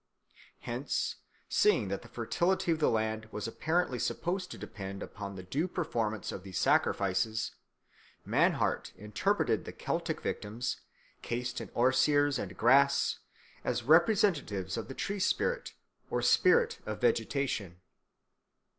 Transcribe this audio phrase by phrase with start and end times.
[0.61, 1.17] Hence,
[1.47, 5.67] seeing that the fertility of the land was apparently supposed to depend upon the due
[5.67, 7.51] performance of these sacrifices,
[8.25, 10.81] Mannhardt interpreted the Celtic victims,
[11.21, 13.19] cased in osiers and grass,
[13.63, 15.75] as representatives of the tree spirit
[16.09, 17.79] or spirit of vegetation.